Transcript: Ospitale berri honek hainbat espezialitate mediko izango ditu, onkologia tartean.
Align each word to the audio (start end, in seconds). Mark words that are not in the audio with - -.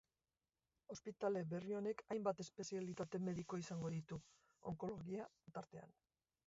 Ospitale 0.93 1.43
berri 1.51 1.75
honek 1.81 2.01
hainbat 2.15 2.41
espezialitate 2.45 3.23
mediko 3.29 3.61
izango 3.65 3.93
ditu, 3.99 4.21
onkologia 4.75 5.31
tartean. 5.59 5.97